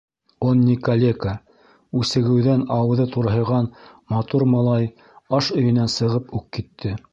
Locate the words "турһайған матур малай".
3.17-4.91